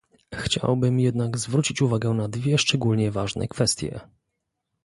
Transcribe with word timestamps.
Chciałbym 0.33 0.99
jednak 0.99 1.37
zwrócić 1.37 1.81
uwagę 1.81 2.09
na 2.09 2.29
dwie 2.29 2.57
szczególnie 2.57 3.11
ważne 3.11 3.47
kwestie 3.47 3.99